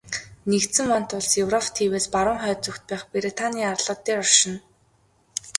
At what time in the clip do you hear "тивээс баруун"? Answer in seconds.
1.75-2.39